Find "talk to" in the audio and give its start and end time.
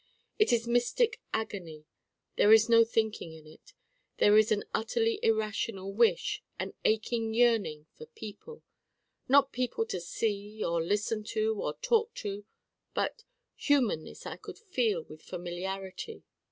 11.83-12.45